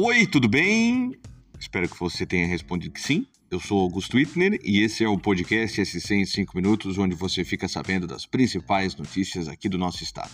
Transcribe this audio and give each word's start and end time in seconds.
Oi, 0.00 0.28
tudo 0.28 0.48
bem? 0.48 1.12
Espero 1.58 1.88
que 1.88 1.98
você 1.98 2.24
tenha 2.24 2.46
respondido 2.46 2.94
que 2.94 3.00
sim. 3.00 3.26
Eu 3.50 3.58
sou 3.58 3.80
Augusto 3.80 4.16
Wittner 4.16 4.60
e 4.62 4.80
esse 4.80 5.02
é 5.02 5.08
o 5.08 5.18
podcast 5.18 5.84
SC 5.84 6.14
em 6.14 6.24
5 6.24 6.56
minutos, 6.56 6.98
onde 6.98 7.16
você 7.16 7.44
fica 7.44 7.66
sabendo 7.66 8.06
das 8.06 8.24
principais 8.24 8.94
notícias 8.94 9.48
aqui 9.48 9.68
do 9.68 9.76
nosso 9.76 10.04
estado. 10.04 10.30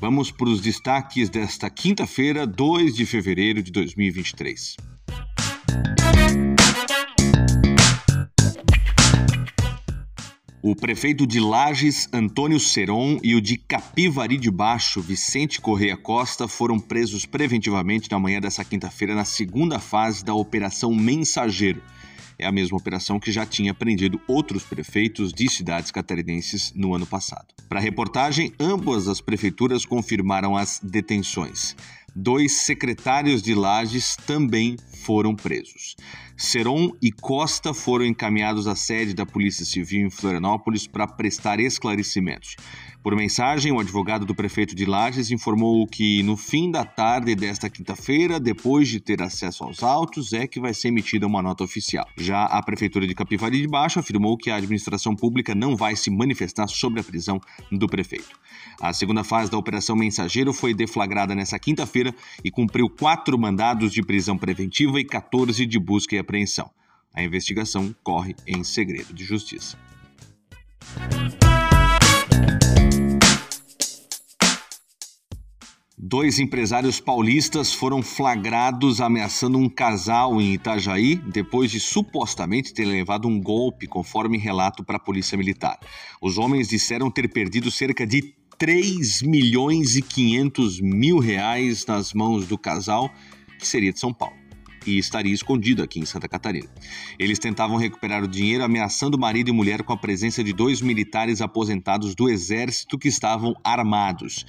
Vamos 0.00 0.30
para 0.30 0.48
os 0.48 0.62
destaques 0.62 1.28
desta 1.28 1.68
quinta-feira, 1.68 2.46
2 2.46 2.94
de 2.94 3.04
fevereiro 3.04 3.62
de 3.62 3.70
2023. 3.70 4.78
O 10.64 10.76
prefeito 10.76 11.26
de 11.26 11.40
Lages, 11.40 12.08
Antônio 12.12 12.60
Seron, 12.60 13.18
e 13.20 13.34
o 13.34 13.40
de 13.40 13.56
Capivari 13.56 14.38
de 14.38 14.48
Baixo, 14.48 15.02
Vicente 15.02 15.60
Correia 15.60 15.96
Costa, 15.96 16.46
foram 16.46 16.78
presos 16.78 17.26
preventivamente 17.26 18.08
na 18.08 18.16
manhã 18.16 18.40
dessa 18.40 18.64
quinta-feira 18.64 19.12
na 19.12 19.24
segunda 19.24 19.80
fase 19.80 20.24
da 20.24 20.32
Operação 20.32 20.94
Mensageiro. 20.94 21.82
É 22.38 22.46
a 22.46 22.52
mesma 22.52 22.78
operação 22.78 23.18
que 23.18 23.32
já 23.32 23.44
tinha 23.44 23.74
prendido 23.74 24.20
outros 24.28 24.62
prefeitos 24.62 25.32
de 25.32 25.50
cidades 25.50 25.90
catarinenses 25.90 26.72
no 26.76 26.94
ano 26.94 27.06
passado. 27.06 27.48
Para 27.68 27.80
a 27.80 27.82
reportagem, 27.82 28.52
ambas 28.60 29.08
as 29.08 29.20
prefeituras 29.20 29.84
confirmaram 29.84 30.56
as 30.56 30.78
detenções. 30.80 31.74
Dois 32.14 32.52
secretários 32.52 33.42
de 33.42 33.52
Lages 33.52 34.14
também 34.14 34.76
foram 35.02 35.34
presos. 35.34 35.96
Seron 36.36 36.92
e 37.00 37.12
Costa 37.12 37.74
foram 37.74 38.04
encaminhados 38.04 38.66
à 38.66 38.74
sede 38.74 39.14
da 39.14 39.26
Polícia 39.26 39.64
Civil 39.64 40.06
em 40.06 40.10
Florianópolis 40.10 40.86
para 40.86 41.06
prestar 41.06 41.60
esclarecimentos. 41.60 42.56
Por 43.02 43.16
mensagem, 43.16 43.72
o 43.72 43.80
advogado 43.80 44.24
do 44.24 44.32
prefeito 44.32 44.76
de 44.76 44.84
Lages 44.84 45.32
informou 45.32 45.84
que 45.88 46.22
no 46.22 46.36
fim 46.36 46.70
da 46.70 46.84
tarde 46.84 47.34
desta 47.34 47.68
quinta-feira, 47.68 48.38
depois 48.38 48.86
de 48.86 49.00
ter 49.00 49.20
acesso 49.20 49.64
aos 49.64 49.82
autos, 49.82 50.32
é 50.32 50.46
que 50.46 50.60
vai 50.60 50.72
ser 50.72 50.88
emitida 50.88 51.26
uma 51.26 51.42
nota 51.42 51.64
oficial. 51.64 52.06
Já 52.16 52.44
a 52.44 52.62
prefeitura 52.62 53.04
de 53.04 53.12
Capivari 53.12 53.60
de 53.60 53.66
Baixo 53.66 53.98
afirmou 53.98 54.36
que 54.36 54.50
a 54.50 54.56
administração 54.56 55.16
pública 55.16 55.52
não 55.52 55.74
vai 55.74 55.96
se 55.96 56.10
manifestar 56.10 56.68
sobre 56.68 57.00
a 57.00 57.04
prisão 57.04 57.40
do 57.72 57.88
prefeito. 57.88 58.40
A 58.80 58.92
segunda 58.92 59.24
fase 59.24 59.50
da 59.50 59.58
Operação 59.58 59.96
Mensageiro 59.96 60.52
foi 60.52 60.72
deflagrada 60.72 61.34
nesta 61.34 61.58
quinta-feira 61.58 62.14
e 62.44 62.52
cumpriu 62.52 62.88
quatro 62.88 63.36
mandados 63.36 63.92
de 63.92 64.00
prisão 64.00 64.38
preventiva 64.38 65.00
e 65.00 65.04
14 65.04 65.66
de 65.66 65.78
busca 65.78 66.14
e 66.14 66.20
apreensão. 66.22 66.70
A 67.14 67.22
investigação 67.22 67.94
corre 68.02 68.34
em 68.46 68.64
segredo 68.64 69.12
de 69.12 69.24
justiça. 69.24 69.76
Dois 76.04 76.38
empresários 76.38 77.00
paulistas 77.00 77.72
foram 77.72 78.02
flagrados 78.02 79.00
ameaçando 79.00 79.56
um 79.56 79.68
casal 79.68 80.40
em 80.40 80.52
Itajaí 80.54 81.14
depois 81.14 81.70
de 81.70 81.78
supostamente 81.78 82.74
ter 82.74 82.84
levado 82.84 83.28
um 83.28 83.40
golpe, 83.40 83.86
conforme 83.86 84.36
relato 84.36 84.84
para 84.84 84.96
a 84.96 85.00
Polícia 85.00 85.38
Militar. 85.38 85.78
Os 86.20 86.38
homens 86.38 86.68
disseram 86.68 87.10
ter 87.10 87.28
perdido 87.28 87.70
cerca 87.70 88.06
de 88.06 88.34
3 88.58 89.22
milhões 89.22 89.96
e 89.96 90.02
500 90.02 90.80
mil 90.80 91.18
reais 91.18 91.86
nas 91.86 92.12
mãos 92.12 92.46
do 92.46 92.58
casal, 92.58 93.10
que 93.58 93.66
seria 93.66 93.92
de 93.92 94.00
São 94.00 94.12
Paulo 94.12 94.41
e 94.86 94.98
estaria 94.98 95.32
escondido 95.32 95.82
aqui 95.82 96.00
em 96.00 96.04
Santa 96.04 96.28
Catarina. 96.28 96.68
Eles 97.18 97.38
tentavam 97.38 97.76
recuperar 97.76 98.22
o 98.22 98.28
dinheiro 98.28 98.64
ameaçando 98.64 99.18
marido 99.18 99.48
e 99.48 99.52
mulher 99.52 99.82
com 99.82 99.92
a 99.92 99.96
presença 99.96 100.42
de 100.42 100.52
dois 100.52 100.80
militares 100.80 101.40
aposentados 101.40 102.14
do 102.14 102.28
exército 102.28 102.98
que 102.98 103.08
estavam 103.08 103.54
armados. 103.62 104.44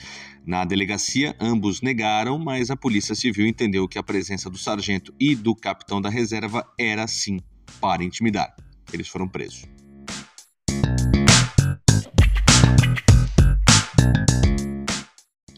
Na 0.46 0.66
delegacia, 0.66 1.36
ambos 1.40 1.82
negaram, 1.82 2.38
mas 2.38 2.70
a 2.70 2.76
Polícia 2.76 3.16
Civil 3.16 3.48
entendeu 3.48 3.88
que 3.88 3.98
a 3.98 4.04
presença 4.04 4.50
do 4.50 4.58
sargento 4.58 5.14
e 5.20 5.36
do 5.36 5.56
capitão 5.56 6.02
da 6.02 6.10
reserva 6.10 6.66
era 6.78 7.08
sim 7.08 7.40
para 7.80 8.04
intimidar. 8.04 8.54
Eles 8.92 9.08
foram 9.08 9.28
presos. 9.28 9.64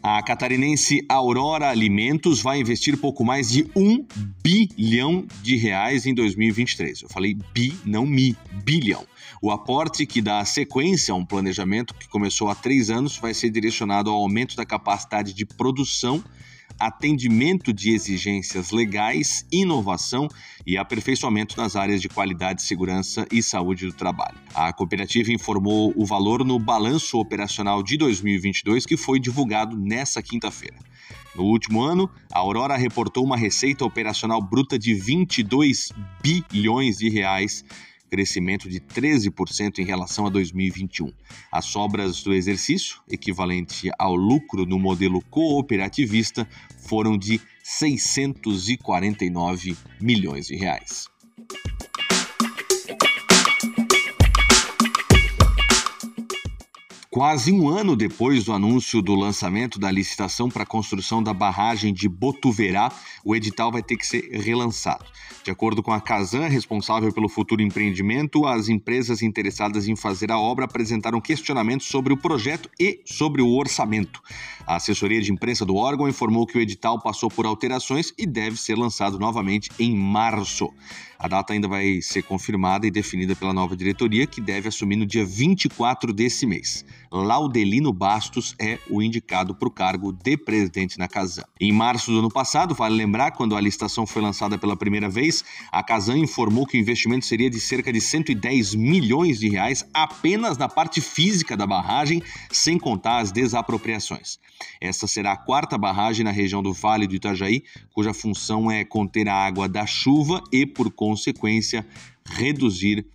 A 0.07 0.21
catarinense 0.21 1.03
Aurora 1.09 1.67
Alimentos 1.67 2.39
vai 2.39 2.59
investir 2.59 2.95
pouco 2.95 3.25
mais 3.25 3.49
de 3.49 3.67
um 3.75 4.05
bilhão 4.43 5.25
de 5.41 5.55
reais 5.55 6.05
em 6.05 6.13
2023. 6.13 7.01
Eu 7.01 7.09
falei 7.09 7.35
bi, 7.51 7.75
não 7.83 8.05
mi, 8.05 8.37
bilhão. 8.63 9.03
O 9.41 9.49
aporte 9.49 10.05
que 10.05 10.21
dá 10.21 10.45
sequência 10.45 11.11
a 11.11 11.17
um 11.17 11.25
planejamento 11.25 11.95
que 11.95 12.07
começou 12.07 12.51
há 12.51 12.53
três 12.53 12.91
anos 12.91 13.17
vai 13.17 13.33
ser 13.33 13.49
direcionado 13.49 14.11
ao 14.11 14.17
aumento 14.17 14.55
da 14.55 14.63
capacidade 14.63 15.33
de 15.33 15.43
produção 15.43 16.23
atendimento 16.79 17.73
de 17.73 17.91
exigências 17.91 18.71
legais, 18.71 19.45
inovação 19.51 20.27
e 20.65 20.77
aperfeiçoamento 20.77 21.55
nas 21.57 21.75
áreas 21.75 22.01
de 22.01 22.09
qualidade, 22.09 22.61
segurança 22.61 23.25
e 23.31 23.41
saúde 23.41 23.85
do 23.85 23.93
trabalho. 23.93 24.37
A 24.53 24.71
cooperativa 24.73 25.31
informou 25.31 25.93
o 25.95 26.05
valor 26.05 26.43
no 26.43 26.59
balanço 26.59 27.17
operacional 27.17 27.81
de 27.81 27.97
2022 27.97 28.85
que 28.85 28.97
foi 28.97 29.19
divulgado 29.19 29.77
nesta 29.77 30.21
quinta-feira. 30.21 30.77
No 31.35 31.43
último 31.43 31.81
ano, 31.81 32.09
a 32.31 32.39
Aurora 32.39 32.77
reportou 32.77 33.23
uma 33.23 33.35
receita 33.35 33.83
operacional 33.83 34.41
bruta 34.41 34.79
de 34.79 34.93
22 34.93 35.91
bilhões 36.21 36.97
de 36.97 37.09
reais 37.09 37.63
crescimento 38.09 38.69
de 38.69 38.79
13% 38.79 39.79
em 39.79 39.85
relação 39.85 40.25
a 40.25 40.29
2021. 40.29 41.11
As 41.51 41.65
sobras 41.65 42.23
do 42.23 42.33
exercício, 42.33 43.01
equivalente 43.09 43.91
ao 43.97 44.15
lucro 44.15 44.65
no 44.65 44.79
modelo 44.79 45.21
cooperativista, 45.29 46.47
foram 46.87 47.17
de 47.17 47.41
649 47.63 49.75
milhões 49.99 50.47
de 50.47 50.55
reais. 50.55 51.13
Quase 57.15 57.49
um 57.49 57.69
ano 57.69 57.95
depois 57.95 58.43
do 58.43 58.51
anúncio 58.51 59.01
do 59.01 59.15
lançamento 59.15 59.79
da 59.79 59.89
licitação 59.89 60.49
para 60.49 60.63
a 60.63 60.65
construção 60.65 61.23
da 61.23 61.33
barragem 61.33 61.93
de 61.93 62.09
Botuverá, 62.09 62.91
o 63.23 63.33
edital 63.33 63.71
vai 63.71 63.81
ter 63.81 63.95
que 63.95 64.05
ser 64.05 64.29
relançado. 64.31 65.05
De 65.41 65.49
acordo 65.49 65.81
com 65.81 65.93
a 65.93 66.01
Casan, 66.01 66.49
responsável 66.49 67.13
pelo 67.13 67.29
futuro 67.29 67.61
empreendimento, 67.61 68.45
as 68.45 68.67
empresas 68.67 69.21
interessadas 69.21 69.87
em 69.87 69.95
fazer 69.95 70.29
a 70.29 70.37
obra 70.37 70.65
apresentaram 70.65 71.21
questionamentos 71.21 71.87
sobre 71.87 72.11
o 72.11 72.17
projeto 72.17 72.69
e 72.77 72.99
sobre 73.05 73.41
o 73.41 73.55
orçamento. 73.55 74.21
A 74.67 74.75
assessoria 74.75 75.21
de 75.21 75.31
imprensa 75.31 75.63
do 75.63 75.77
órgão 75.77 76.09
informou 76.09 76.45
que 76.45 76.57
o 76.57 76.61
edital 76.61 76.99
passou 76.99 77.29
por 77.29 77.45
alterações 77.45 78.11
e 78.17 78.25
deve 78.25 78.57
ser 78.57 78.75
lançado 78.75 79.17
novamente 79.17 79.69
em 79.79 79.95
março. 79.95 80.69
A 81.17 81.27
data 81.27 81.53
ainda 81.53 81.67
vai 81.67 82.01
ser 82.01 82.23
confirmada 82.23 82.85
e 82.85 82.91
definida 82.91 83.35
pela 83.35 83.53
nova 83.53 83.75
diretoria, 83.75 84.27
que 84.27 84.41
deve 84.41 84.67
assumir 84.67 84.97
no 84.97 85.05
dia 85.05 85.25
24 85.25 86.11
desse 86.11 86.45
mês. 86.45 86.83
Laudelino 87.15 87.93
Bastos 87.93 88.53
é 88.59 88.77
o 88.89 89.01
indicado 89.01 89.55
para 89.55 89.69
o 89.69 89.71
cargo 89.71 90.11
de 90.11 90.35
presidente 90.35 90.99
na 90.99 91.07
Casan. 91.07 91.45
Em 91.61 91.71
março 91.71 92.11
do 92.11 92.19
ano 92.19 92.29
passado, 92.29 92.75
vale 92.75 92.93
lembrar, 92.93 93.31
quando 93.31 93.55
a 93.55 93.61
licitação 93.61 94.05
foi 94.05 94.21
lançada 94.21 94.57
pela 94.57 94.75
primeira 94.75 95.07
vez, 95.07 95.41
a 95.71 95.81
Casan 95.81 96.17
informou 96.17 96.65
que 96.65 96.77
o 96.77 96.79
investimento 96.79 97.25
seria 97.25 97.49
de 97.49 97.57
cerca 97.57 97.93
de 97.93 98.01
110 98.01 98.75
milhões 98.75 99.39
de 99.39 99.47
reais 99.47 99.87
apenas 99.93 100.57
na 100.57 100.67
parte 100.67 100.99
física 100.99 101.55
da 101.55 101.65
barragem, 101.65 102.21
sem 102.51 102.77
contar 102.77 103.19
as 103.19 103.31
desapropriações. 103.31 104.37
Essa 104.81 105.07
será 105.07 105.31
a 105.31 105.37
quarta 105.37 105.77
barragem 105.77 106.25
na 106.25 106.31
região 106.31 106.61
do 106.61 106.73
Vale 106.73 107.07
do 107.07 107.15
Itajaí, 107.15 107.63
cuja 107.93 108.13
função 108.13 108.69
é 108.69 108.83
conter 108.83 109.29
a 109.29 109.35
água 109.35 109.69
da 109.69 109.85
chuva 109.85 110.43
e, 110.51 110.65
por 110.65 110.91
consequência, 110.91 111.87
reduzir 112.25 113.05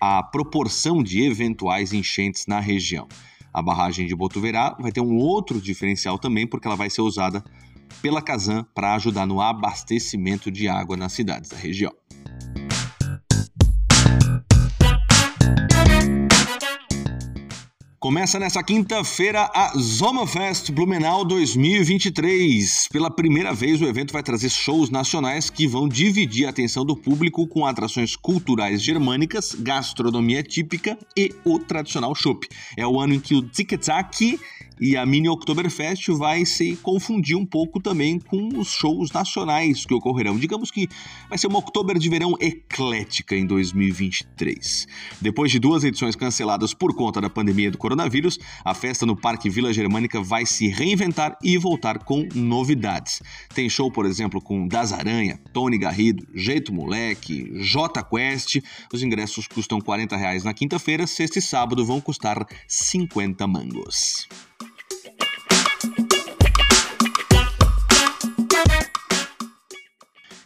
a 0.00 0.22
proporção 0.22 1.02
de 1.02 1.20
eventuais 1.22 1.92
enchentes 1.92 2.46
na 2.46 2.60
região. 2.60 3.08
A 3.52 3.60
barragem 3.60 4.06
de 4.06 4.14
Botuverá 4.14 4.76
vai 4.78 4.92
ter 4.92 5.00
um 5.00 5.16
outro 5.16 5.60
diferencial 5.60 6.18
também, 6.18 6.46
porque 6.46 6.66
ela 6.66 6.76
vai 6.76 6.88
ser 6.88 7.02
usada 7.02 7.44
pela 8.00 8.22
Casan 8.22 8.64
para 8.74 8.94
ajudar 8.94 9.26
no 9.26 9.40
abastecimento 9.40 10.50
de 10.50 10.68
água 10.68 10.96
nas 10.96 11.12
cidades 11.12 11.50
da 11.50 11.56
região. 11.56 11.92
Começa 18.10 18.40
nessa 18.40 18.60
quinta-feira 18.60 19.48
a 19.54 19.72
Zomafest 19.78 20.72
Blumenau 20.72 21.24
2023. 21.24 22.88
Pela 22.90 23.08
primeira 23.08 23.54
vez, 23.54 23.80
o 23.80 23.86
evento 23.86 24.12
vai 24.12 24.20
trazer 24.20 24.48
shows 24.48 24.90
nacionais 24.90 25.48
que 25.48 25.64
vão 25.64 25.88
dividir 25.88 26.44
a 26.44 26.50
atenção 26.50 26.84
do 26.84 26.96
público 26.96 27.46
com 27.46 27.64
atrações 27.64 28.16
culturais 28.16 28.82
germânicas, 28.82 29.54
gastronomia 29.54 30.42
típica 30.42 30.98
e 31.16 31.32
o 31.44 31.60
tradicional 31.60 32.12
chopp. 32.16 32.48
É 32.76 32.84
o 32.84 32.98
ano 32.98 33.14
em 33.14 33.20
que 33.20 33.36
o 33.36 33.42
Tiki-Taki 33.42 34.40
e 34.80 34.96
a 34.96 35.04
Mini 35.04 35.28
Oktoberfest 35.28 36.08
vai 36.08 36.46
se 36.46 36.74
confundir 36.76 37.36
um 37.36 37.44
pouco 37.44 37.78
também 37.78 38.18
com 38.18 38.48
os 38.58 38.68
shows 38.68 39.12
nacionais 39.12 39.84
que 39.84 39.92
ocorrerão. 39.92 40.38
Digamos 40.38 40.70
que 40.70 40.88
vai 41.28 41.36
ser 41.36 41.48
uma 41.48 41.58
Oktober 41.58 41.98
de 41.98 42.08
verão 42.08 42.34
eclética 42.40 43.36
em 43.36 43.44
2023. 43.44 44.88
Depois 45.20 45.52
de 45.52 45.58
duas 45.58 45.84
edições 45.84 46.16
canceladas 46.16 46.72
por 46.72 46.94
conta 46.94 47.20
da 47.20 47.28
pandemia 47.28 47.70
do 47.70 47.76
coronavírus, 47.76 47.99
coronavírus, 48.00 48.38
a 48.64 48.74
festa 48.74 49.04
no 49.04 49.14
Parque 49.14 49.50
Vila 49.50 49.72
Germânica 49.72 50.20
vai 50.20 50.46
se 50.46 50.68
reinventar 50.68 51.36
e 51.42 51.58
voltar 51.58 51.98
com 51.98 52.26
novidades. 52.34 53.22
Tem 53.54 53.68
show, 53.68 53.90
por 53.90 54.06
exemplo, 54.06 54.40
com 54.40 54.66
Das 54.66 54.92
Aranha, 54.92 55.38
Tony 55.52 55.76
Garrido, 55.76 56.26
Jeito 56.34 56.72
Moleque, 56.72 57.50
J 57.62 58.02
Quest. 58.02 58.60
Os 58.92 59.02
ingressos 59.02 59.46
custam 59.46 59.80
40 59.80 60.16
reais 60.16 60.44
na 60.44 60.54
quinta-feira, 60.54 61.06
sexta 61.06 61.38
e 61.38 61.42
sábado 61.42 61.84
vão 61.84 62.00
custar 62.00 62.46
50 62.66 63.46
mangos. 63.46 64.26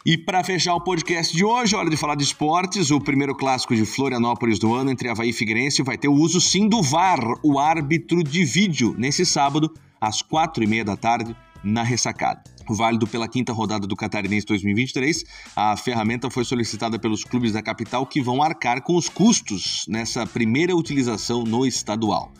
E 0.05 0.19
para 0.19 0.43
fechar 0.43 0.75
o 0.75 0.81
podcast 0.81 1.35
de 1.35 1.43
hoje, 1.43 1.75
hora 1.75 1.89
de 1.89 1.97
falar 1.97 2.13
de 2.13 2.23
esportes. 2.23 2.91
O 2.91 3.01
primeiro 3.01 3.33
clássico 3.33 3.75
de 3.75 3.83
Florianópolis 3.87 4.59
do 4.59 4.71
ano 4.71 4.91
entre 4.91 5.09
Havaí 5.09 5.29
e 5.29 5.33
Figueirense 5.33 5.81
vai 5.81 5.97
ter 5.97 6.07
o 6.07 6.13
uso 6.13 6.39
sim 6.39 6.69
do 6.69 6.79
VAR, 6.83 7.19
o 7.41 7.57
árbitro 7.57 8.23
de 8.23 8.45
vídeo, 8.45 8.93
nesse 8.99 9.25
sábado, 9.25 9.73
às 9.99 10.21
quatro 10.21 10.63
e 10.63 10.67
meia 10.67 10.85
da 10.85 10.95
tarde, 10.95 11.35
na 11.63 11.81
ressacada. 11.81 12.43
Válido 12.69 13.07
pela 13.07 13.27
quinta 13.27 13.51
rodada 13.51 13.87
do 13.87 13.95
Catarinense 13.95 14.45
2023, 14.45 15.25
a 15.55 15.75
ferramenta 15.75 16.29
foi 16.29 16.45
solicitada 16.45 16.99
pelos 16.99 17.23
clubes 17.23 17.53
da 17.53 17.63
capital 17.63 18.05
que 18.05 18.21
vão 18.21 18.43
arcar 18.43 18.83
com 18.83 18.95
os 18.95 19.09
custos 19.09 19.87
nessa 19.89 20.27
primeira 20.27 20.75
utilização 20.75 21.43
no 21.43 21.65
estadual. 21.65 22.31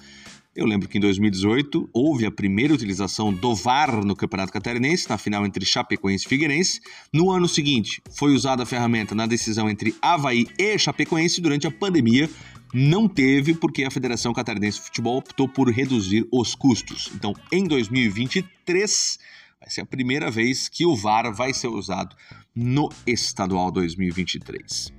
Eu 0.56 0.66
lembro 0.66 0.88
que 0.88 0.98
em 0.98 1.02
2018 1.02 1.90
houve 1.92 2.26
a 2.26 2.32
primeira 2.32 2.74
utilização 2.74 3.34
do 3.34 3.54
VAR 3.54 4.06
no 4.06 4.16
Campeonato 4.16 4.54
Catarinense, 4.54 5.10
na 5.10 5.18
final 5.18 5.46
entre 5.46 5.66
Chapecoense 5.66 6.26
e 6.26 6.30
Figueirense. 6.30 6.80
No 7.12 7.30
ano 7.30 7.46
seguinte, 7.46 8.02
foi 8.12 8.34
usada 8.34 8.64
a 8.64 8.66
ferramenta 8.66 9.14
na 9.14 9.26
decisão 9.26 9.70
entre 9.70 9.94
Havaí 10.02 10.48
e 10.58 10.80
Chapecoense 10.80 11.42
durante 11.42 11.68
a 11.68 11.72
pandemia. 11.72 12.30
Não 12.74 13.06
teve, 13.06 13.54
porque 13.54 13.84
a 13.84 13.92
Federação 13.92 14.32
Catarinense 14.32 14.78
de 14.78 14.86
Futebol 14.86 15.18
optou 15.18 15.50
por 15.50 15.70
reduzir 15.70 16.26
os 16.32 16.56
custos. 16.56 17.12
Então, 17.14 17.34
em 17.52 17.66
2023, 17.66 19.20
vai 19.60 19.70
ser 19.70 19.82
a 19.82 19.86
primeira 19.86 20.32
vez 20.32 20.70
que 20.70 20.86
o 20.86 20.96
VAR 20.96 21.34
vai 21.34 21.54
ser 21.54 21.68
usado 21.68 22.16
no 22.56 22.88
Estadual 23.06 23.70
2023. 23.72 24.95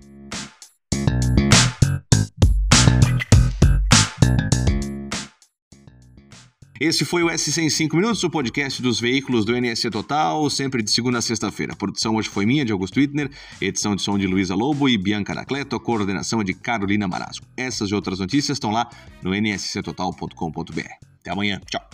Esse 6.80 7.04
foi 7.04 7.22
o 7.22 7.28
S100 7.28 7.64
em 7.64 7.70
5 7.70 7.96
minutos, 7.96 8.22
o 8.22 8.30
podcast 8.30 8.82
dos 8.82 9.00
veículos 9.00 9.44
do 9.44 9.56
NSC 9.56 9.90
Total, 9.90 10.48
sempre 10.50 10.82
de 10.82 10.90
segunda 10.90 11.18
a 11.18 11.22
sexta-feira. 11.22 11.72
A 11.72 11.76
produção 11.76 12.16
hoje 12.16 12.28
foi 12.28 12.44
minha, 12.44 12.64
de 12.64 12.72
Augusto 12.72 13.00
Wittner, 13.00 13.30
edição 13.60 13.96
de 13.96 14.02
som 14.02 14.18
de 14.18 14.26
Luísa 14.26 14.54
Lobo 14.54 14.88
e 14.88 14.98
Bianca 14.98 15.32
Anacleto, 15.32 15.78
coordenação 15.80 16.44
de 16.44 16.52
Carolina 16.54 17.08
Marasco. 17.08 17.46
Essas 17.56 17.90
e 17.90 17.94
outras 17.94 18.18
notícias 18.18 18.56
estão 18.56 18.70
lá 18.70 18.88
no 19.22 19.34
nsctotal.com.br. 19.34 20.80
Até 21.20 21.30
amanhã. 21.30 21.60
Tchau. 21.70 21.88